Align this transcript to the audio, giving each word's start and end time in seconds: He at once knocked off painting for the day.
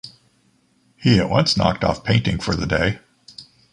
He 0.95 1.19
at 1.19 1.29
once 1.29 1.55
knocked 1.55 1.83
off 1.83 2.03
painting 2.03 2.39
for 2.39 2.55
the 2.55 2.65
day. 2.65 2.97